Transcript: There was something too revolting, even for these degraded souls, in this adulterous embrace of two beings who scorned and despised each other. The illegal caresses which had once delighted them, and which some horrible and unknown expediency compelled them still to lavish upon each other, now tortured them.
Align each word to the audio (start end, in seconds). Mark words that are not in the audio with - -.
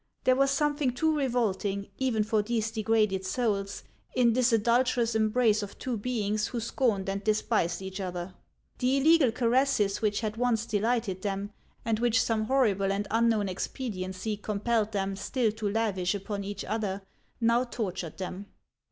There 0.23 0.35
was 0.35 0.49
something 0.49 0.89
too 0.95 1.15
revolting, 1.15 1.89
even 1.99 2.23
for 2.23 2.41
these 2.41 2.71
degraded 2.71 3.23
souls, 3.23 3.83
in 4.15 4.33
this 4.33 4.51
adulterous 4.51 5.13
embrace 5.13 5.61
of 5.61 5.77
two 5.77 5.95
beings 5.95 6.47
who 6.47 6.59
scorned 6.59 7.07
and 7.07 7.23
despised 7.23 7.83
each 7.83 7.99
other. 7.99 8.33
The 8.79 8.97
illegal 8.97 9.31
caresses 9.31 10.01
which 10.01 10.21
had 10.21 10.37
once 10.37 10.65
delighted 10.65 11.21
them, 11.21 11.51
and 11.85 11.99
which 11.99 12.19
some 12.19 12.45
horrible 12.45 12.91
and 12.91 13.07
unknown 13.11 13.47
expediency 13.47 14.37
compelled 14.37 14.91
them 14.91 15.15
still 15.15 15.51
to 15.51 15.69
lavish 15.69 16.15
upon 16.15 16.43
each 16.43 16.65
other, 16.65 17.03
now 17.39 17.63
tortured 17.63 18.17
them. 18.17 18.47